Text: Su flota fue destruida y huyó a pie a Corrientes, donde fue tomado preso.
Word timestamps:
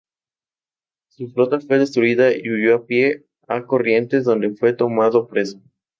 Su 1.09 1.29
flota 1.29 1.59
fue 1.59 1.77
destruida 1.77 2.35
y 2.35 2.49
huyó 2.49 2.73
a 2.73 2.85
pie 2.87 3.27
a 3.47 3.67
Corrientes, 3.67 4.23
donde 4.23 4.49
fue 4.55 4.73
tomado 4.73 5.27
preso. 5.27 5.61